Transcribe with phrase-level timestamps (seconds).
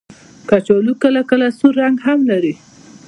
[0.49, 2.53] کچالو کله کله سور رنګ هم لري